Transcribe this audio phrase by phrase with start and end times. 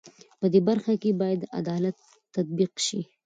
[0.39, 1.95] په دې برخه کې بايد عدالت
[2.35, 3.01] تطبيق شي.